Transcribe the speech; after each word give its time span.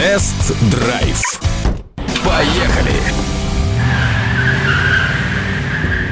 Тест-драйв. 0.00 1.20
Поехали! 2.24 2.96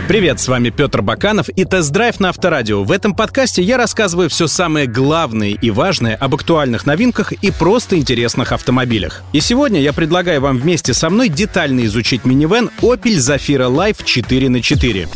Привет, 0.07 0.41
с 0.41 0.49
вами 0.49 0.69
Петр 0.69 1.01
Баканов 1.01 1.49
и 1.49 1.65
тест-драйв 1.65 2.21
на 2.21 2.29
Авторадио. 2.29 2.85
В 2.85 2.93
этом 2.93 3.15
подкасте 3.15 3.63
я 3.63 3.79
рассказываю 3.79 4.29
все 4.29 4.47
самое 4.47 4.87
главное 4.87 5.53
и 5.53 5.71
важное 5.71 6.17
об 6.17 6.35
актуальных 6.35 6.85
новинках 6.85 7.33
и 7.33 7.51
просто 7.51 7.97
интересных 7.97 8.53
автомобилях. 8.53 9.23
И 9.33 9.41
сегодня 9.41 9.81
я 9.81 9.95
предлагаю 9.95 10.43
вам 10.43 10.59
вместе 10.59 10.93
со 10.93 11.09
мной 11.09 11.31
детально 11.31 11.87
изучить 11.87 12.27
минивэн 12.27 12.69
Opel 12.83 13.17
Zafira 13.17 13.75
Life 13.75 14.05
4 14.05 14.51
на 14.51 14.61
4 14.61 15.09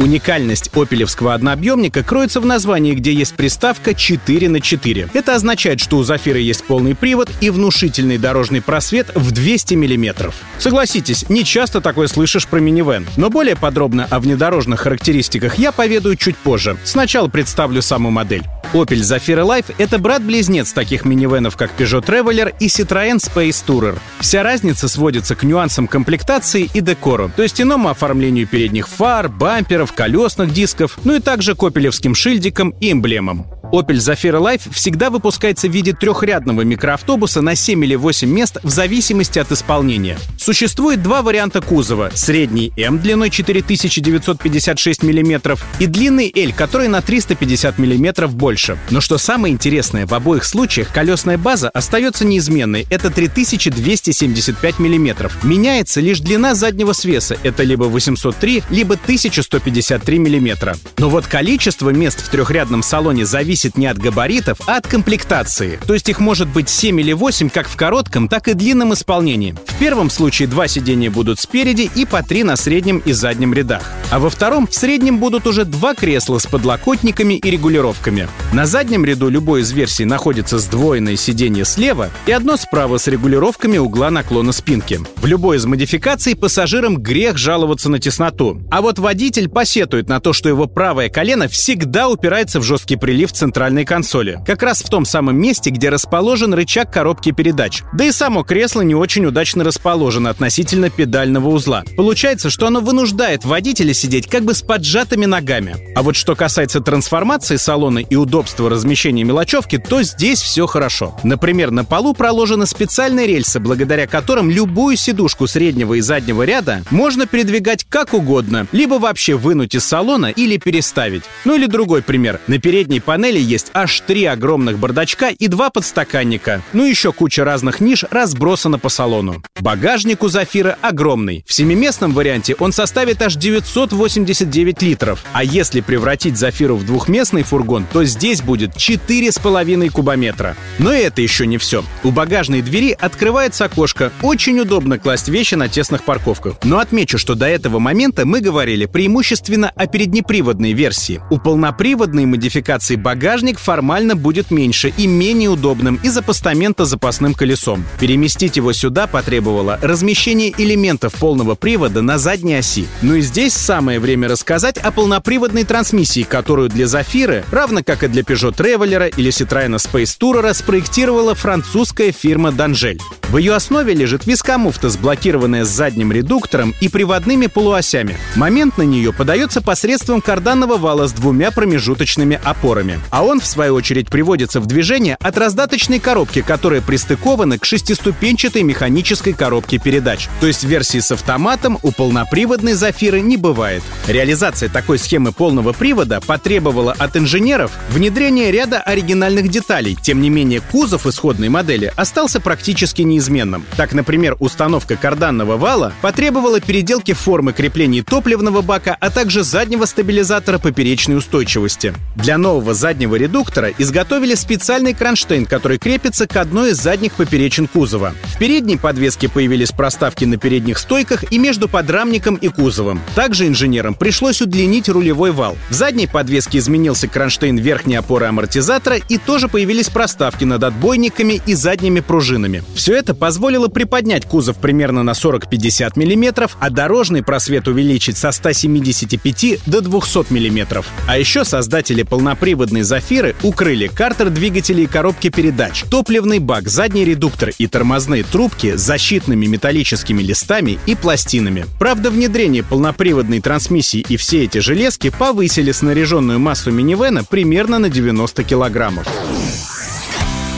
Уникальность 0.00 0.70
опелевского 0.72 1.34
однообъемника 1.34 2.04
кроется 2.04 2.40
в 2.40 2.46
названии, 2.46 2.94
где 2.94 3.12
есть 3.12 3.34
приставка 3.34 3.94
4 3.94 4.48
на 4.48 4.60
4. 4.60 5.08
Это 5.12 5.34
означает, 5.34 5.80
что 5.80 5.96
у 5.96 6.04
Зафира 6.04 6.38
есть 6.38 6.62
полный 6.62 6.94
привод 6.94 7.28
и 7.40 7.50
внушительный 7.50 8.16
дорожный 8.16 8.62
просвет 8.62 9.10
в 9.16 9.32
200 9.32 9.74
мм. 9.74 10.32
Согласитесь, 10.58 11.28
не 11.28 11.42
часто 11.42 11.80
такое 11.80 12.06
слышишь 12.06 12.46
про 12.46 12.60
минивэн. 12.60 13.08
Но 13.16 13.28
более 13.28 13.56
подробно 13.56 14.06
о 14.08 14.20
внедорожных 14.20 14.78
характеристиках 14.78 15.58
я 15.58 15.72
поведаю 15.72 16.14
чуть 16.14 16.36
позже. 16.36 16.76
Сначала 16.84 17.26
представлю 17.26 17.82
саму 17.82 18.12
модель. 18.12 18.44
Opel 18.74 19.00
Zafira 19.00 19.44
Life— 19.46 19.74
это 19.78 19.98
брат-близнец 19.98 20.72
таких 20.72 21.06
минивенов, 21.06 21.56
как 21.56 21.72
Peugeot 21.76 22.04
Traveler 22.04 22.54
и 22.60 22.66
Citroën 22.66 23.16
Space 23.16 23.64
Tourer. 23.66 23.98
Вся 24.20 24.42
разница 24.42 24.88
сводится 24.88 25.34
к 25.34 25.42
нюансам 25.42 25.88
комплектации 25.88 26.68
и 26.74 26.80
декору, 26.80 27.30
то 27.34 27.42
есть 27.42 27.60
иному 27.60 27.88
оформлению 27.88 28.46
передних 28.46 28.86
фар, 28.86 29.30
бамперов, 29.30 29.87
колесных 29.92 30.52
дисков, 30.52 30.98
ну 31.04 31.14
и 31.14 31.20
также 31.20 31.54
к 31.54 31.62
опелевским 31.62 32.14
шильдикам 32.14 32.70
и 32.80 32.92
эмблемам. 32.92 33.46
Opel 33.70 33.96
Zafira 33.96 34.40
Life 34.40 34.72
всегда 34.72 35.10
выпускается 35.10 35.68
в 35.68 35.72
виде 35.72 35.92
трехрядного 35.92 36.62
микроавтобуса 36.62 37.42
на 37.42 37.54
7 37.54 37.84
или 37.84 37.96
8 37.96 38.28
мест 38.28 38.56
в 38.62 38.70
зависимости 38.70 39.38
от 39.38 39.52
исполнения. 39.52 40.18
Существует 40.38 41.02
два 41.02 41.20
варианта 41.20 41.60
кузова. 41.60 42.10
Средний 42.14 42.72
М 42.78 42.98
длиной 42.98 43.28
4956 43.28 45.02
мм 45.02 45.58
и 45.78 45.86
длинный 45.86 46.32
L, 46.34 46.52
который 46.56 46.88
на 46.88 47.02
350 47.02 47.78
мм 47.78 48.28
больше. 48.28 48.78
Но 48.88 49.02
что 49.02 49.18
самое 49.18 49.52
интересное, 49.52 50.06
в 50.06 50.14
обоих 50.14 50.44
случаях 50.44 50.90
колесная 50.90 51.36
база 51.36 51.68
остается 51.68 52.24
неизменной. 52.24 52.86
Это 52.88 53.10
3275 53.10 54.78
мм. 54.78 55.30
Меняется 55.42 56.00
лишь 56.00 56.20
длина 56.20 56.54
заднего 56.54 56.94
свеса. 56.94 57.36
Это 57.42 57.64
либо 57.64 57.84
803, 57.84 58.62
либо 58.70 58.94
1153 58.94 60.18
мм. 60.18 60.74
Но 60.96 61.10
вот 61.10 61.26
количество 61.26 61.90
мест 61.90 62.22
в 62.22 62.30
трехрядном 62.30 62.82
салоне 62.82 63.26
зависит 63.26 63.57
зависит 63.58 63.76
не 63.76 63.86
от 63.86 63.98
габаритов, 63.98 64.58
а 64.66 64.76
от 64.76 64.86
комплектации. 64.86 65.80
То 65.84 65.94
есть 65.94 66.08
их 66.08 66.20
может 66.20 66.46
быть 66.48 66.68
7 66.68 67.00
или 67.00 67.12
8 67.12 67.50
как 67.50 67.68
в 67.68 67.76
коротком, 67.76 68.28
так 68.28 68.46
и 68.46 68.54
длинном 68.54 68.94
исполнении. 68.94 69.56
В 69.66 69.78
первом 69.78 70.10
случае 70.10 70.46
два 70.46 70.68
сидения 70.68 71.10
будут 71.10 71.40
спереди 71.40 71.90
и 71.94 72.04
по 72.04 72.22
три 72.22 72.44
на 72.44 72.56
среднем 72.56 72.98
и 72.98 73.12
заднем 73.12 73.52
рядах. 73.52 73.82
А 74.10 74.20
во 74.20 74.30
втором 74.30 74.68
в 74.68 74.74
среднем 74.74 75.18
будут 75.18 75.46
уже 75.46 75.64
два 75.64 75.94
кресла 75.94 76.38
с 76.38 76.46
подлокотниками 76.46 77.34
и 77.34 77.50
регулировками. 77.50 78.28
На 78.52 78.64
заднем 78.66 79.04
ряду 79.04 79.28
любой 79.28 79.62
из 79.62 79.72
версий 79.72 80.04
находится 80.04 80.58
сдвоенное 80.58 81.16
сиденье 81.16 81.64
слева 81.64 82.10
и 82.26 82.32
одно 82.32 82.56
справа 82.56 82.98
с 82.98 83.08
регулировками 83.08 83.78
угла 83.78 84.10
наклона 84.10 84.52
спинки. 84.52 85.00
В 85.16 85.26
любой 85.26 85.56
из 85.56 85.66
модификаций 85.66 86.36
пассажирам 86.36 86.96
грех 86.96 87.38
жаловаться 87.38 87.90
на 87.90 87.98
тесноту. 87.98 88.60
А 88.70 88.80
вот 88.82 88.98
водитель 88.98 89.48
посетует 89.48 90.08
на 90.08 90.20
то, 90.20 90.32
что 90.32 90.48
его 90.48 90.66
правое 90.66 91.08
колено 91.08 91.48
всегда 91.48 92.08
упирается 92.08 92.60
в 92.60 92.62
жесткий 92.62 92.96
прилив 92.96 93.32
центрального 93.32 93.47
центральной 93.48 93.86
консоли. 93.86 94.38
Как 94.44 94.62
раз 94.62 94.82
в 94.82 94.90
том 94.90 95.06
самом 95.06 95.40
месте, 95.40 95.70
где 95.70 95.88
расположен 95.88 96.52
рычаг 96.52 96.92
коробки 96.92 97.32
передач. 97.32 97.82
Да 97.94 98.04
и 98.04 98.12
само 98.12 98.42
кресло 98.42 98.82
не 98.82 98.94
очень 98.94 99.24
удачно 99.24 99.64
расположено 99.64 100.28
относительно 100.28 100.90
педального 100.90 101.48
узла. 101.48 101.82
Получается, 101.96 102.50
что 102.50 102.66
оно 102.66 102.80
вынуждает 102.80 103.46
водителя 103.46 103.94
сидеть 103.94 104.26
как 104.28 104.44
бы 104.44 104.52
с 104.52 104.60
поджатыми 104.60 105.24
ногами. 105.24 105.76
А 105.96 106.02
вот 106.02 106.14
что 106.14 106.36
касается 106.36 106.80
трансформации 106.82 107.56
салона 107.56 108.00
и 108.00 108.16
удобства 108.16 108.68
размещения 108.68 109.24
мелочевки, 109.24 109.78
то 109.78 110.02
здесь 110.02 110.42
все 110.42 110.66
хорошо. 110.66 111.16
Например, 111.24 111.70
на 111.70 111.86
полу 111.86 112.12
проложены 112.12 112.66
специальные 112.66 113.28
рельсы, 113.28 113.60
благодаря 113.60 114.06
которым 114.06 114.50
любую 114.50 114.98
сидушку 114.98 115.46
среднего 115.46 115.94
и 115.94 116.02
заднего 116.02 116.42
ряда 116.42 116.82
можно 116.90 117.26
передвигать 117.26 117.84
как 117.88 118.12
угодно, 118.12 118.66
либо 118.72 118.98
вообще 118.98 119.36
вынуть 119.36 119.74
из 119.74 119.86
салона 119.86 120.26
или 120.26 120.58
переставить. 120.58 121.22
Ну 121.46 121.54
или 121.54 121.64
другой 121.64 122.02
пример. 122.02 122.40
На 122.46 122.58
передней 122.58 123.00
панели 123.00 123.37
модели 123.38 123.40
есть 123.40 123.70
аж 123.74 124.00
три 124.06 124.24
огромных 124.24 124.78
бардачка 124.78 125.28
и 125.28 125.48
два 125.48 125.70
подстаканника. 125.70 126.62
Ну 126.72 126.84
и 126.84 126.90
еще 126.90 127.12
куча 127.12 127.44
разных 127.44 127.80
ниш 127.80 128.04
разбросана 128.10 128.78
по 128.78 128.88
салону. 128.88 129.42
Багажник 129.60 130.22
у 130.22 130.28
Зафира 130.28 130.76
огромный. 130.82 131.44
В 131.46 131.52
семиместном 131.52 132.12
варианте 132.12 132.54
он 132.58 132.72
составит 132.72 133.22
аж 133.22 133.36
989 133.36 134.82
литров. 134.82 135.24
А 135.32 135.44
если 135.44 135.80
превратить 135.80 136.36
Зафиру 136.36 136.76
в 136.76 136.84
двухместный 136.84 137.42
фургон, 137.42 137.86
то 137.92 138.04
здесь 138.04 138.42
будет 138.42 138.76
4,5 138.76 139.90
кубометра. 139.90 140.56
Но 140.78 140.92
это 140.92 141.22
еще 141.22 141.46
не 141.46 141.58
все. 141.58 141.84
У 142.04 142.10
багажной 142.10 142.62
двери 142.62 142.96
открывается 142.98 143.64
окошко. 143.64 144.12
Очень 144.22 144.60
удобно 144.60 144.98
класть 144.98 145.28
вещи 145.28 145.54
на 145.54 145.68
тесных 145.68 146.04
парковках. 146.04 146.56
Но 146.64 146.78
отмечу, 146.78 147.18
что 147.18 147.34
до 147.34 147.46
этого 147.46 147.78
момента 147.78 148.26
мы 148.26 148.40
говорили 148.40 148.86
преимущественно 148.86 149.70
о 149.74 149.86
переднеприводной 149.86 150.72
версии. 150.72 151.20
У 151.30 151.38
полноприводной 151.38 152.26
модификации 152.26 152.96
багажника 152.96 153.27
багажник 153.28 153.58
формально 153.58 154.16
будет 154.16 154.50
меньше 154.50 154.90
и 154.96 155.06
менее 155.06 155.50
удобным 155.50 156.00
из-за 156.02 156.22
постамента 156.22 156.86
запасным 156.86 157.34
колесом. 157.34 157.84
Переместить 158.00 158.56
его 158.56 158.72
сюда 158.72 159.06
потребовало 159.06 159.78
размещение 159.82 160.54
элементов 160.56 161.12
полного 161.12 161.54
привода 161.54 162.00
на 162.00 162.16
задней 162.16 162.54
оси. 162.54 162.86
Ну 163.02 163.16
и 163.16 163.20
здесь 163.20 163.52
самое 163.52 164.00
время 164.00 164.28
рассказать 164.28 164.78
о 164.78 164.90
полноприводной 164.92 165.64
трансмиссии, 165.64 166.22
которую 166.22 166.70
для 166.70 166.86
Зафиры, 166.86 167.44
равно 167.50 167.82
как 167.84 168.02
и 168.02 168.08
для 168.08 168.22
Peugeot 168.22 168.56
Traveler 168.56 169.12
или 169.14 169.30
Citroёn 169.30 169.76
Space 169.76 170.16
Tourer, 170.18 170.54
спроектировала 170.54 171.34
французская 171.34 172.12
фирма 172.12 172.50
Данжель. 172.50 172.98
В 173.30 173.36
ее 173.36 173.54
основе 173.54 173.92
лежит 173.92 174.24
вискомуфта, 174.24 174.88
сблокированная 174.88 175.66
с 175.66 175.68
задним 175.68 176.12
редуктором 176.12 176.74
и 176.80 176.88
приводными 176.88 177.46
полуосями. 177.46 178.16
Момент 178.36 178.78
на 178.78 178.82
нее 178.84 179.12
подается 179.12 179.60
посредством 179.60 180.22
карданного 180.22 180.78
вала 180.78 181.06
с 181.06 181.12
двумя 181.12 181.50
промежуточными 181.50 182.40
опорами. 182.42 182.98
А 183.10 183.22
он, 183.22 183.40
в 183.40 183.46
свою 183.46 183.74
очередь, 183.74 184.08
приводится 184.08 184.60
в 184.60 184.66
движение 184.66 185.18
от 185.20 185.36
раздаточной 185.36 185.98
коробки, 185.98 186.40
которая 186.40 186.80
пристыкована 186.80 187.58
к 187.58 187.66
шестиступенчатой 187.66 188.62
механической 188.62 189.34
коробке 189.34 189.76
передач. 189.76 190.26
То 190.40 190.46
есть 190.46 190.64
версии 190.64 191.00
с 191.00 191.12
автоматом 191.12 191.78
у 191.82 191.92
полноприводной 191.92 192.72
«Зафиры» 192.72 193.20
не 193.20 193.36
бывает. 193.36 193.82
Реализация 194.06 194.70
такой 194.70 194.98
схемы 194.98 195.32
полного 195.32 195.74
привода 195.74 196.22
потребовала 196.22 196.94
от 196.96 197.14
инженеров 197.18 197.72
внедрения 197.90 198.50
ряда 198.50 198.80
оригинальных 198.80 199.50
деталей. 199.50 199.98
Тем 200.00 200.22
не 200.22 200.30
менее, 200.30 200.62
кузов 200.62 201.06
исходной 201.06 201.50
модели 201.50 201.92
остался 201.94 202.40
практически 202.40 203.02
не 203.02 203.17
неизменным. 203.18 203.64
Так, 203.76 203.92
например, 203.92 204.36
установка 204.38 204.96
карданного 204.96 205.56
вала 205.56 205.92
потребовала 206.00 206.60
переделки 206.60 207.12
формы 207.12 207.52
креплений 207.52 208.02
топливного 208.02 208.62
бака, 208.62 208.96
а 209.00 209.10
также 209.10 209.42
заднего 209.42 209.84
стабилизатора 209.86 210.58
поперечной 210.58 211.16
устойчивости. 211.16 211.94
Для 212.14 212.38
нового 212.38 212.74
заднего 212.74 213.16
редуктора 213.16 213.72
изготовили 213.78 214.34
специальный 214.34 214.94
кронштейн, 214.94 215.46
который 215.46 215.78
крепится 215.78 216.26
к 216.26 216.36
одной 216.36 216.70
из 216.70 216.76
задних 216.76 217.12
поперечин 217.14 217.66
кузова. 217.66 218.14
В 218.24 218.38
передней 218.38 218.76
подвеске 218.76 219.28
появились 219.28 219.72
проставки 219.72 220.24
на 220.24 220.36
передних 220.36 220.78
стойках 220.78 221.30
и 221.32 221.38
между 221.38 221.68
подрамником 221.68 222.36
и 222.36 222.48
кузовом. 222.48 223.00
Также 223.14 223.46
инженерам 223.48 223.94
пришлось 223.94 224.40
удлинить 224.40 224.88
рулевой 224.88 225.32
вал. 225.32 225.56
В 225.70 225.74
задней 225.74 226.06
подвеске 226.06 226.58
изменился 226.58 227.08
кронштейн 227.08 227.56
верхней 227.56 227.96
опоры 227.96 228.26
амортизатора 228.26 228.96
и 228.96 229.18
тоже 229.18 229.48
появились 229.48 229.88
проставки 229.88 230.44
над 230.44 230.62
отбойниками 230.62 231.40
и 231.46 231.54
задними 231.54 232.00
пружинами. 232.00 232.62
Все 232.74 232.94
это 232.94 233.07
это 233.08 233.14
позволило 233.14 233.68
приподнять 233.68 234.26
кузов 234.26 234.58
примерно 234.58 235.02
на 235.02 235.12
40-50 235.12 235.92
мм, 235.96 236.50
а 236.60 236.68
дорожный 236.68 237.22
просвет 237.22 237.66
увеличить 237.66 238.18
со 238.18 238.32
175 238.32 239.60
до 239.64 239.80
200 239.80 240.30
мм. 240.30 240.84
А 241.06 241.18
еще 241.18 241.46
создатели 241.46 242.02
полноприводной 242.02 242.82
«Зафиры» 242.82 243.34
укрыли 243.42 243.86
картер 243.86 244.28
двигателей 244.28 244.84
и 244.84 244.86
коробки 244.86 245.30
передач, 245.30 245.84
топливный 245.90 246.38
бак, 246.38 246.68
задний 246.68 247.06
редуктор 247.06 247.52
и 247.56 247.66
тормозные 247.66 248.24
трубки 248.24 248.76
защитными 248.76 249.46
металлическими 249.46 250.22
листами 250.22 250.78
и 250.84 250.94
пластинами. 250.94 251.64
Правда, 251.78 252.10
внедрение 252.10 252.62
полноприводной 252.62 253.40
трансмиссии 253.40 254.04
и 254.06 254.18
все 254.18 254.44
эти 254.44 254.58
железки 254.58 255.08
повысили 255.08 255.72
снаряженную 255.72 256.38
массу 256.38 256.70
минивэна 256.72 257.24
примерно 257.24 257.78
на 257.78 257.88
90 257.88 258.44
килограммов. 258.44 259.06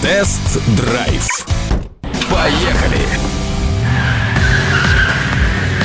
Тест-драйв. 0.02 1.59
Поехали! 2.40 3.06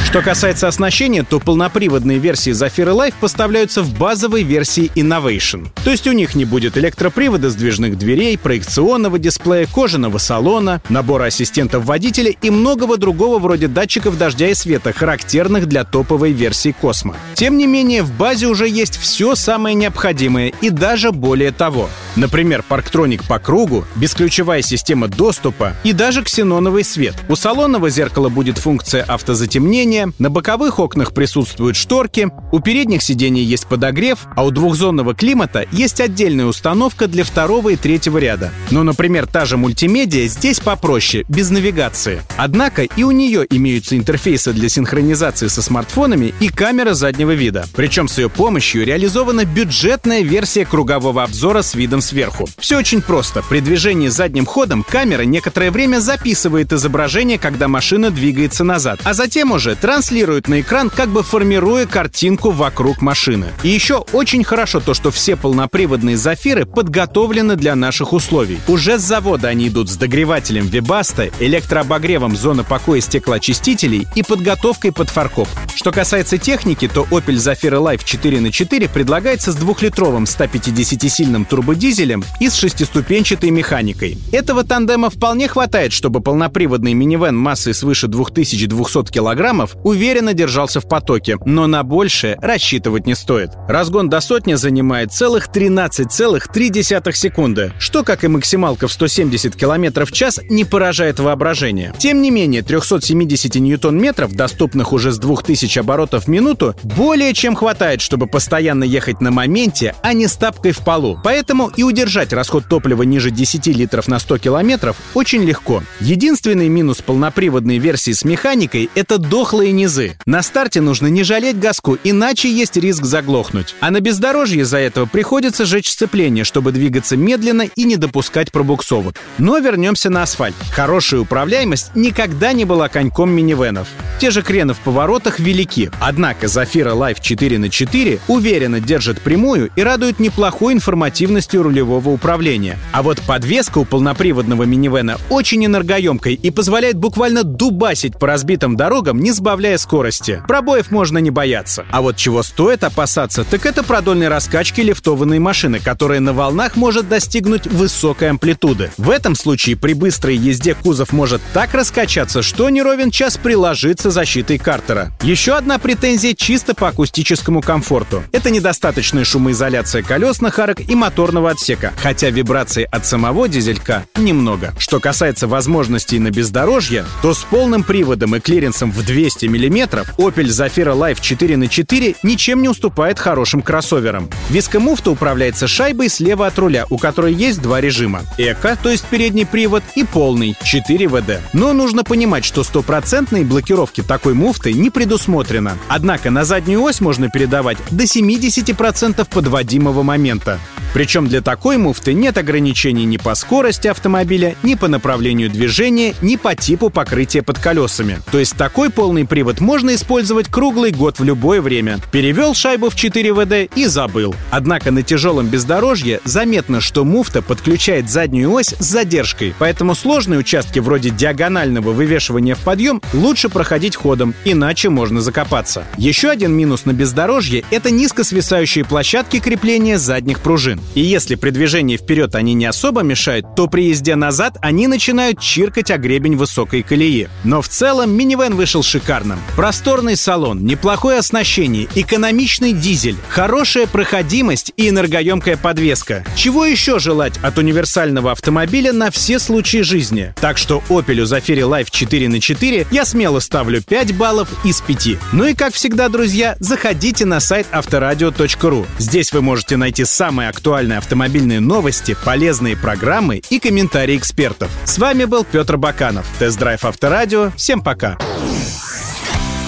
Что 0.05 0.21
касается 0.21 0.69
оснащения, 0.69 1.23
то 1.23 1.41
полноприводные 1.41 2.17
версии 2.17 2.53
Zafira 2.53 2.95
Life 2.95 3.15
поставляются 3.19 3.81
в 3.81 3.93
базовой 3.97 4.43
версии 4.43 4.89
Innovation. 4.95 5.67
То 5.83 5.91
есть 5.91 6.07
у 6.07 6.13
них 6.13 6.33
не 6.33 6.45
будет 6.45 6.77
электропривода 6.77 7.49
сдвижных 7.49 7.97
дверей, 7.97 8.37
проекционного 8.37 9.19
дисплея, 9.19 9.67
кожаного 9.67 10.17
салона, 10.17 10.81
набора 10.87 11.25
ассистентов 11.25 11.83
водителя 11.83 12.31
и 12.31 12.49
многого 12.49 12.95
другого 12.95 13.37
вроде 13.39 13.67
датчиков 13.67 14.17
дождя 14.17 14.47
и 14.47 14.53
света, 14.53 14.93
характерных 14.93 15.65
для 15.67 15.83
топовой 15.83 16.31
версии 16.31 16.73
Космо. 16.79 17.17
Тем 17.33 17.57
не 17.57 17.67
менее, 17.67 18.01
в 18.01 18.13
базе 18.13 18.47
уже 18.47 18.69
есть 18.69 18.97
все 18.97 19.35
самое 19.35 19.75
необходимое 19.75 20.53
и 20.61 20.69
даже 20.69 21.11
более 21.11 21.51
того. 21.51 21.89
Например, 22.15 22.63
парктроник 22.67 23.23
по 23.23 23.39
кругу, 23.39 23.85
бесключевая 23.95 24.61
система 24.61 25.07
доступа 25.07 25.73
и 25.83 25.93
даже 25.93 26.23
ксеноновый 26.23 26.83
свет. 26.83 27.15
У 27.29 27.35
салонного 27.35 27.89
зеркала 27.89 28.29
будет 28.29 28.57
функция 28.57 29.03
автозатемнения, 29.03 30.11
на 30.19 30.29
боковых 30.29 30.79
окнах 30.79 31.13
присутствуют 31.13 31.75
шторки, 31.75 32.29
у 32.51 32.59
передних 32.59 33.01
сидений 33.01 33.43
есть 33.43 33.67
подогрев, 33.67 34.19
а 34.35 34.45
у 34.45 34.51
двухзонного 34.51 35.13
климата 35.13 35.65
есть 35.71 35.99
отдельная 35.99 36.45
установка 36.45 37.07
для 37.07 37.23
второго 37.23 37.69
и 37.69 37.75
третьего 37.75 38.17
ряда. 38.17 38.51
Но, 38.71 38.83
например, 38.83 39.27
та 39.27 39.45
же 39.45 39.57
мультимедиа 39.57 40.27
здесь 40.27 40.59
попроще, 40.59 41.25
без 41.27 41.49
навигации. 41.49 42.21
Однако 42.37 42.83
и 42.83 43.03
у 43.03 43.11
нее 43.11 43.45
имеются 43.49 43.97
интерфейсы 43.97 44.53
для 44.53 44.69
синхронизации 44.69 45.47
со 45.47 45.61
смартфонами 45.61 46.33
и 46.39 46.49
камера 46.49 46.93
заднего 46.93 47.31
вида. 47.31 47.65
Причем 47.75 48.07
с 48.07 48.17
ее 48.17 48.29
помощью 48.29 48.85
реализована 48.85 49.45
бюджетная 49.45 50.21
версия 50.21 50.65
кругового 50.65 51.23
обзора 51.23 51.61
с 51.61 51.75
видом 51.75 52.01
сверху. 52.05 52.47
Все 52.57 52.77
очень 52.77 53.01
просто. 53.01 53.43
При 53.49 53.59
движении 53.59 54.07
задним 54.07 54.45
ходом 54.45 54.83
камера 54.83 55.23
некоторое 55.23 55.71
время 55.71 55.99
записывает 55.99 56.71
изображение, 56.71 57.37
когда 57.37 57.67
машина 57.67 58.11
двигается 58.11 58.63
назад, 58.63 58.99
а 59.03 59.13
затем 59.13 59.51
уже 59.51 59.75
транслирует 59.75 60.47
на 60.47 60.61
экран, 60.61 60.89
как 60.89 61.09
бы 61.09 61.23
формируя 61.23 61.85
картинку 61.85 62.51
вокруг 62.51 63.01
машины. 63.01 63.47
И 63.63 63.69
еще 63.69 64.05
очень 64.13 64.43
хорошо 64.43 64.79
то, 64.79 64.93
что 64.93 65.11
все 65.11 65.35
полноприводные 65.35 66.17
зафиры 66.17 66.65
подготовлены 66.65 67.55
для 67.55 67.75
наших 67.75 68.13
условий. 68.13 68.59
Уже 68.67 68.99
с 68.99 69.01
завода 69.01 69.47
они 69.47 69.67
идут 69.67 69.89
с 69.89 69.97
догревателем 69.97 70.67
Webasto, 70.67 71.33
электрообогревом 71.39 72.35
зоны 72.35 72.63
покоя 72.63 73.01
стеклоочистителей 73.01 74.07
и 74.15 74.23
подготовкой 74.23 74.91
под 74.91 75.09
фаркоп. 75.09 75.47
Что 75.73 75.91
касается 75.91 76.37
техники, 76.37 76.87
то 76.87 77.03
Opel 77.11 77.35
Zafira 77.35 77.81
Life 77.81 78.03
4 78.05 78.39
на 78.39 78.51
4 78.51 78.89
предлагается 78.89 79.51
с 79.51 79.55
двухлитровым 79.55 80.25
150-сильным 80.25 81.45
турбодизелем 81.45 81.94
и 82.39 82.49
с 82.49 82.55
шестиступенчатой 82.55 83.51
механикой. 83.51 84.17
Этого 84.31 84.63
тандема 84.63 85.09
вполне 85.09 85.47
хватает, 85.47 85.93
чтобы 85.93 86.19
полноприводный 86.19 86.93
минивэн 86.93 87.37
массой 87.37 87.73
свыше 87.73 88.07
2200 88.07 89.11
килограммов 89.11 89.75
уверенно 89.83 90.33
держался 90.33 90.81
в 90.81 90.89
потоке, 90.89 91.37
но 91.45 91.67
на 91.67 91.83
большее 91.83 92.37
рассчитывать 92.41 93.07
не 93.07 93.15
стоит. 93.15 93.51
Разгон 93.69 94.09
до 94.09 94.19
сотни 94.19 94.55
занимает 94.55 95.13
целых 95.13 95.47
13,3 95.47 97.13
секунды, 97.13 97.71
что, 97.79 98.03
как 98.03 98.23
и 98.25 98.27
максималка 98.27 98.87
в 98.87 98.91
170 98.91 99.55
км 99.55 100.05
в 100.05 100.11
час, 100.11 100.39
не 100.49 100.65
поражает 100.65 101.19
воображение. 101.19 101.93
Тем 101.97 102.21
не 102.21 102.29
менее, 102.29 102.61
370 102.61 103.55
ньютон-метров, 103.55 104.33
доступных 104.33 104.91
уже 104.91 105.13
с 105.13 105.17
2000 105.17 105.79
оборотов 105.79 106.25
в 106.25 106.27
минуту, 106.27 106.75
более 106.83 107.33
чем 107.33 107.55
хватает, 107.55 108.01
чтобы 108.01 108.27
постоянно 108.27 108.83
ехать 108.83 109.21
на 109.21 109.31
моменте, 109.31 109.95
а 110.01 110.11
не 110.13 110.27
с 110.27 110.35
тапкой 110.35 110.73
в 110.73 110.79
полу. 110.79 111.19
Поэтому 111.23 111.69
и 111.69 111.84
удержать 111.85 112.33
расход 112.33 112.65
топлива 112.67 113.03
ниже 113.03 113.31
10 113.31 113.67
литров 113.67 114.07
на 114.07 114.19
100 114.19 114.39
километров 114.39 114.97
очень 115.13 115.43
легко. 115.43 115.83
Единственный 115.99 116.67
минус 116.67 117.01
полноприводной 117.01 117.77
версии 117.77 118.11
с 118.11 118.23
механикой— 118.25 118.89
это 118.95 119.17
дохлые 119.17 119.71
низы. 119.71 120.17
На 120.25 120.41
старте 120.41 120.81
нужно 120.81 121.07
не 121.07 121.23
жалеть 121.23 121.59
газку, 121.59 121.97
иначе 122.03 122.51
есть 122.51 122.77
риск 122.77 123.03
заглохнуть. 123.03 123.75
А 123.79 123.91
на 123.91 124.01
бездорожье 124.01 124.61
из-за 124.61 124.77
этого 124.77 125.05
приходится 125.05 125.65
жечь 125.65 125.89
сцепление, 125.89 126.43
чтобы 126.43 126.71
двигаться 126.71 127.17
медленно 127.17 127.63
и 127.63 127.83
не 127.83 127.95
допускать 127.95 128.51
пробуксовок. 128.51 129.15
Но 129.37 129.57
вернемся 129.59 130.09
на 130.09 130.23
асфальт. 130.23 130.55
Хорошая 130.71 131.21
управляемость 131.21 131.91
никогда 131.95 132.53
не 132.53 132.65
была 132.65 132.89
коньком 132.89 133.31
минивенов. 133.31 133.87
Те 134.19 134.31
же 134.31 134.41
крены 134.41 134.73
в 134.73 134.79
поворотах 134.79 135.39
велики. 135.39 135.91
Однако 135.99 136.47
Zafira 136.47 136.95
Life 136.95 137.17
4 137.21 137.57
на 137.57 137.69
4 137.69 138.19
уверенно 138.27 138.79
держит 138.79 139.21
прямую 139.21 139.69
и 139.75 139.81
радует 139.81 140.19
неплохой 140.19 140.73
информативностью 140.73 141.63
рулевого 141.63 141.74
управления. 141.81 142.77
А 142.91 143.03
вот 143.03 143.21
подвеска 143.21 143.79
у 143.79 143.85
полноприводного 143.85 144.63
минивэна 144.63 145.17
очень 145.29 145.65
энергоемкой 145.65 146.33
и 146.33 146.51
позволяет 146.51 146.97
буквально 146.97 147.43
дубасить 147.43 148.17
по 148.17 148.27
разбитым 148.27 148.75
дорогам, 148.75 149.19
не 149.19 149.31
сбавляя 149.31 149.77
скорости. 149.77 150.43
Пробоев 150.47 150.91
можно 150.91 151.17
не 151.17 151.31
бояться. 151.31 151.85
А 151.91 152.01
вот 152.01 152.17
чего 152.17 152.43
стоит 152.43 152.83
опасаться, 152.83 153.43
так 153.43 153.65
это 153.65 153.83
продольной 153.83 154.27
раскачки 154.27 154.81
лифтованной 154.81 155.39
машины, 155.39 155.79
которая 155.79 156.19
на 156.19 156.33
волнах 156.33 156.75
может 156.75 157.09
достигнуть 157.09 157.67
высокой 157.67 158.29
амплитуды. 158.29 158.91
В 158.97 159.09
этом 159.09 159.35
случае 159.35 159.75
при 159.75 159.93
быстрой 159.93 160.35
езде 160.35 160.75
кузов 160.75 161.11
может 161.13 161.41
так 161.53 161.73
раскачаться, 161.73 162.41
что 162.41 162.69
не 162.69 162.81
ровен 162.81 163.11
час 163.11 163.37
приложиться 163.37 164.11
защитой 164.11 164.57
картера. 164.57 165.11
Еще 165.21 165.53
одна 165.53 165.79
претензия 165.79 166.33
чисто 166.33 166.73
по 166.73 166.87
акустическому 166.87 167.61
комфорту. 167.61 168.23
Это 168.31 168.49
недостаточная 168.49 169.23
шумоизоляция 169.23 170.03
колесных 170.03 170.59
арок 170.59 170.79
и 170.79 170.95
моторного 170.95 171.51
отсека, 171.51 171.64
хотя 171.97 172.29
вибраций 172.29 172.83
от 172.83 173.05
самого 173.05 173.47
дизелька 173.47 174.05
немного. 174.15 174.73
Что 174.77 174.99
касается 174.99 175.47
возможностей 175.47 176.19
на 176.19 176.29
бездорожье, 176.29 177.05
то 177.21 177.33
с 177.33 177.43
полным 177.43 177.83
приводом 177.83 178.35
и 178.35 178.39
клиренсом 178.39 178.91
в 178.91 179.03
200 179.03 179.47
мм 179.47 180.05
Opel 180.17 180.45
Zafira 180.45 180.95
Life 180.95 181.19
4 181.21 181.57
на 181.57 181.67
4 181.67 182.15
ничем 182.23 182.61
не 182.61 182.69
уступает 182.69 183.19
хорошим 183.19 183.61
кроссоверам. 183.61 184.29
Вискомуфта 184.49 185.11
управляется 185.11 185.67
шайбой 185.67 186.09
слева 186.09 186.47
от 186.47 186.59
руля, 186.59 186.85
у 186.89 186.97
которой 186.97 187.33
есть 187.33 187.61
два 187.61 187.81
режима. 187.81 188.21
Эко, 188.37 188.77
то 188.81 188.89
есть 188.89 189.05
передний 189.05 189.45
привод, 189.45 189.83
и 189.95 190.03
полный, 190.03 190.55
4 190.63 191.07
ВД. 191.07 191.39
Но 191.53 191.73
нужно 191.73 192.03
понимать, 192.03 192.45
что 192.45 192.63
стопроцентной 192.63 193.43
блокировки 193.43 194.01
такой 194.01 194.33
муфты 194.33 194.73
не 194.73 194.89
предусмотрено. 194.89 195.77
Однако 195.87 196.29
на 196.29 196.45
заднюю 196.45 196.81
ось 196.83 197.01
можно 197.01 197.29
передавать 197.29 197.77
до 197.89 198.03
70% 198.03 199.27
подводимого 199.29 200.03
момента. 200.03 200.59
Причем 200.93 201.27
для 201.27 201.41
такой 201.45 201.77
муфты 201.77 202.13
нет 202.13 202.37
ограничений 202.37 203.05
ни 203.05 203.17
по 203.17 203.35
скорости 203.35 203.87
автомобиля, 203.87 204.55
ни 204.63 204.73
по 204.73 204.87
направлению 204.87 205.49
движения, 205.49 206.15
ни 206.21 206.35
по 206.35 206.55
типу 206.55 206.89
покрытия 206.89 207.43
под 207.43 207.59
колесами. 207.59 208.19
То 208.31 208.39
есть 208.39 208.57
такой 208.57 208.89
полный 208.89 209.25
привод 209.25 209.61
можно 209.61 209.93
использовать 209.93 210.47
круглый 210.47 210.91
год 210.91 211.19
в 211.19 211.23
любое 211.23 211.61
время. 211.61 211.99
Перевел 212.11 212.55
шайбу 212.55 212.89
в 212.89 212.95
4 212.95 213.33
ВД 213.33 213.77
и 213.77 213.85
забыл. 213.85 214.33
Однако 214.49 214.89
на 214.89 215.03
тяжелом 215.03 215.47
бездорожье 215.47 216.19
заметно, 216.25 216.81
что 216.81 217.05
муфта 217.05 217.43
подключает 217.43 218.09
заднюю 218.09 218.51
ось 218.51 218.73
с 218.79 218.83
задержкой, 218.83 219.53
поэтому 219.59 219.93
сложные 219.93 220.39
участки 220.39 220.79
вроде 220.79 221.11
диагонального 221.11 221.91
вывешивания 221.91 222.55
в 222.55 222.59
подъем 222.59 223.03
лучше 223.13 223.49
проходить 223.49 223.95
ходом, 223.95 224.33
иначе 224.45 224.89
можно 224.89 225.21
закопаться. 225.21 225.85
Еще 225.97 226.29
один 226.29 226.53
минус 226.53 226.85
на 226.85 226.93
бездорожье— 226.93 227.63
это 227.69 227.91
низко 227.91 228.23
свисающие 228.23 228.83
площадки 228.83 229.39
крепления 229.39 229.99
задних 229.99 230.39
пружин. 230.39 230.81
И 230.95 231.01
если 231.01 231.34
при 231.35 231.49
движении 231.49 231.97
вперед 231.97 232.35
они 232.35 232.53
не 232.53 232.65
особо 232.65 233.01
мешают, 233.01 233.55
то 233.55 233.67
при 233.67 233.89
езде 233.89 234.15
назад 234.15 234.57
они 234.61 234.87
начинают 234.87 235.39
чиркать 235.39 235.91
о 235.91 235.97
гребень 235.97 236.35
высокой 236.35 236.83
колеи. 236.83 237.27
Но 237.43 237.61
в 237.61 237.67
целом 237.67 238.11
минивэн 238.11 238.55
вышел 238.55 238.83
шикарным. 238.83 239.39
Просторный 239.55 240.15
салон, 240.15 240.65
неплохое 240.65 241.19
оснащение, 241.19 241.87
экономичный 241.95 242.73
дизель, 242.73 243.17
хорошая 243.29 243.87
проходимость 243.87 244.71
и 244.77 244.89
энергоемкая 244.89 245.57
подвеска. 245.57 246.23
Чего 246.35 246.65
еще 246.65 246.99
желать 246.99 247.37
от 247.41 247.57
универсального 247.57 248.31
автомобиля 248.31 248.93
на 248.93 249.11
все 249.11 249.39
случаи 249.39 249.81
жизни? 249.81 250.33
Так 250.39 250.57
что 250.57 250.83
Opel 250.89 251.23
Zafira 251.23 251.69
Life 251.69 251.87
4 251.91 252.29
на 252.29 252.39
4 252.39 252.87
я 252.91 253.05
смело 253.05 253.39
ставлю 253.39 253.81
5 253.81 254.15
баллов 254.15 254.49
из 254.63 254.81
5. 254.81 255.07
Ну 255.33 255.45
и 255.45 255.53
как 255.53 255.73
всегда, 255.73 256.09
друзья, 256.09 256.55
заходите 256.59 257.25
на 257.25 257.39
сайт 257.39 257.67
авторадио.ру. 257.71 258.85
Здесь 258.97 259.31
вы 259.33 259.41
можете 259.41 259.77
найти 259.77 260.05
самые 260.05 260.49
актуальные 260.49 260.97
автомобильные 261.25 261.59
новости, 261.59 262.15
полезные 262.23 262.77
программы 262.77 263.41
и 263.49 263.59
комментарии 263.59 264.15
экспертов. 264.15 264.69
С 264.85 264.99
вами 264.99 265.25
был 265.25 265.43
Петр 265.43 265.75
Баканов. 265.75 266.25
Тест-драйв 266.37 266.85
Авторадио. 266.85 267.51
Всем 267.57 267.81
пока. 267.81 268.15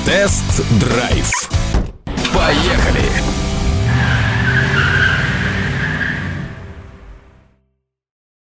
Тест-драйв. 0.05 1.49
Поехали! 2.31 3.36